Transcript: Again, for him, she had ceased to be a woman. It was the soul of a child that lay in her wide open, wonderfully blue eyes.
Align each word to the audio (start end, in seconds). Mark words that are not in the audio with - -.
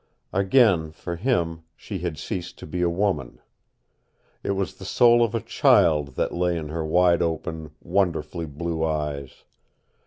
Again, 0.33 0.91
for 0.91 1.15
him, 1.15 1.61
she 1.75 1.99
had 1.99 2.17
ceased 2.17 2.57
to 2.57 2.65
be 2.65 2.81
a 2.81 2.89
woman. 2.89 3.39
It 4.41 4.53
was 4.53 4.73
the 4.77 4.83
soul 4.83 5.23
of 5.23 5.35
a 5.35 5.41
child 5.41 6.15
that 6.15 6.33
lay 6.33 6.57
in 6.57 6.69
her 6.69 6.83
wide 6.83 7.21
open, 7.21 7.69
wonderfully 7.83 8.47
blue 8.47 8.83
eyes. 8.83 9.43